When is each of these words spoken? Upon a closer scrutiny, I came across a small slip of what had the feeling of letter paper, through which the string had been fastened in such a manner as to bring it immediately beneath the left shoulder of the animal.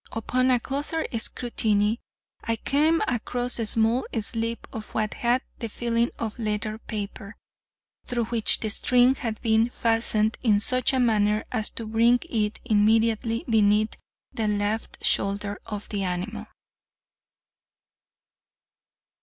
Upon 0.13 0.49
a 0.49 0.59
closer 0.59 1.05
scrutiny, 1.19 1.99
I 2.43 2.55
came 2.55 3.03
across 3.07 3.59
a 3.59 3.67
small 3.67 4.07
slip 4.19 4.65
of 4.73 4.87
what 4.95 5.13
had 5.13 5.43
the 5.59 5.69
feeling 5.69 6.09
of 6.17 6.39
letter 6.39 6.79
paper, 6.79 7.35
through 8.07 8.23
which 8.25 8.61
the 8.61 8.71
string 8.71 9.13
had 9.13 9.39
been 9.43 9.69
fastened 9.69 10.39
in 10.41 10.59
such 10.59 10.91
a 10.91 10.99
manner 10.99 11.45
as 11.51 11.69
to 11.77 11.85
bring 11.85 12.19
it 12.31 12.59
immediately 12.65 13.45
beneath 13.47 13.95
the 14.33 14.47
left 14.47 15.05
shoulder 15.05 15.59
of 15.67 15.87
the 15.89 16.01
animal. 16.01 16.47